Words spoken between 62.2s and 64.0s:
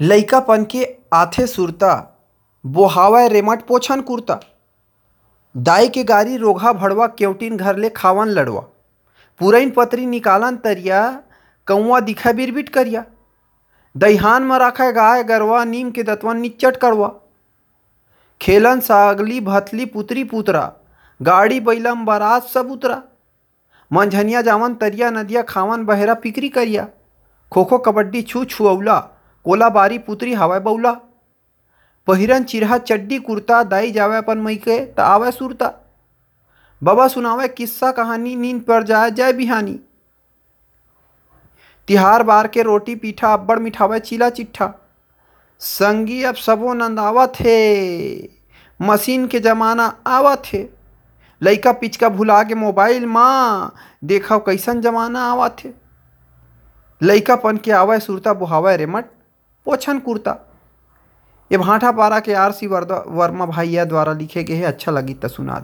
के R C Verma भाइया